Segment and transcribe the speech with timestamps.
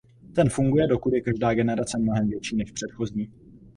[0.35, 3.29] Ten funguje, dokud je každá generace mnohem větší než předchozí.